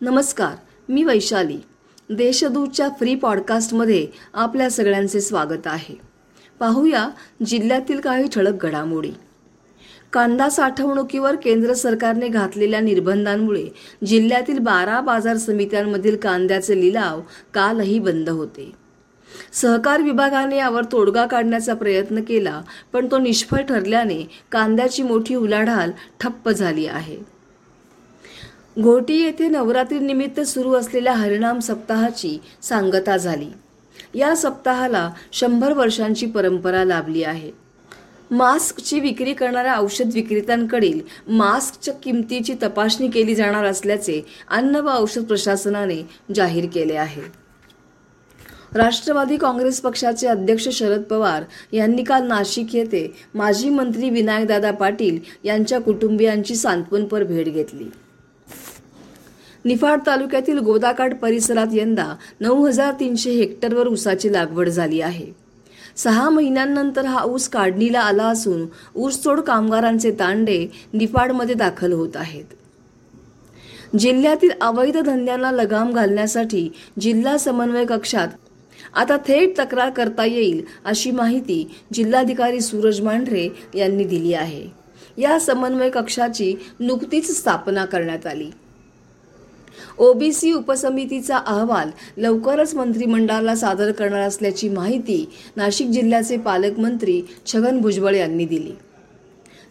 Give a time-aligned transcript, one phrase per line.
[0.00, 0.52] नमस्कार
[0.88, 1.56] मी वैशाली.
[2.10, 5.94] देशदूतच्या फ्री पॉडकास्टमध्ये आपल्या सगळ्यांचे स्वागत आहे.
[6.60, 7.08] पाहूया
[7.46, 9.10] जिल्ह्यातील काही ठळक घडामोडी.
[10.12, 13.66] कांदा साठवणुकीवर केंद्र सरकारने घातलेल्या निर्बंधांमुळे
[14.06, 17.20] जिल्ह्यातील बारा बाजार समित्यांमधील कांद्याचे लिलाव
[17.54, 18.72] कालही बंद होते.
[19.52, 26.48] सहकार विभागाने यावर तोडगा काढण्याचा प्रयत्न केला पण तो निष्फळ ठरल्याने कांद्याची मोठी उलाढाल ठप्प
[26.48, 27.35] झाली आहे.
[28.82, 33.48] घोटी येथे नवरात्रीनिमित्त सुरू असलेल्या हरिणाम सप्ताहाची सांगता झाली.
[34.14, 37.50] या सप्ताहाला शंभर वर्षांची परंपरा लाभली आहे.
[38.30, 46.02] मास्कची विक्री करणाऱ्या औषध विक्रेत्यांकडील मास्कच्या किमतीची तपासणी केली जाणार असल्याचे अन्न व औषध प्रशासनाने
[46.34, 47.22] जाहीर केले आहे.
[48.74, 55.80] राष्ट्रवादी काँग्रेस पक्षाचे अध्यक्ष शरद पवार यांनी काल नाशिक येथे माजी मंत्री विनायकदादा पाटील यांच्या
[55.80, 57.90] कुटुंबियांची सांत्वनपर भेट घेतली.
[59.66, 65.26] निफाड तालुक्यातील गोदाकाठ परिसरात यंदा नऊ हजार तीनशे हेक्टरवर ऊसाची लागवड झाली आहे.
[65.96, 72.44] सहा महिन्यांनंतर हा ऊस काढणीला आला असून ऊसतोड कामगारांचे तांडे निफाडमध्ये दाखल होत आहेत.
[73.98, 76.68] जिल्ह्यातील अवैध धंद्यांना लगाम घालण्यासाठी
[77.00, 78.28] जिल्हा समन्वय कक्षात
[78.94, 84.66] आता थेट तक्रार करता येईल अशी माहिती जिल्हाधिकारी सूरज मांढरे यांनी दिली आहे.
[85.18, 88.50] या समन्वय कक्षाची नुकतीच स्थापना करण्यात आली.
[89.98, 98.44] ओबीसी उपसमितीचा अहवाल लवकरच मंत्रिमंडळाला सादर करणार असल्याची माहिती नाशिक जिल्ह्याचे पालकमंत्री छगन भुजबळ यांनी
[98.44, 98.72] दिली.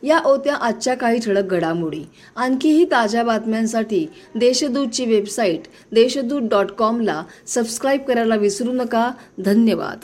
[0.08, 2.03] या होत्या आजच्या काही ठळक घडामोडी.
[2.36, 9.12] आणखीही ताज्या बातम्यांसाठी देशदूतची वेबसाईट देशदूत डॉट कॉमला सबस्क्राईब करायला विसरू नका.
[9.45, 9.97] धन्यवाद.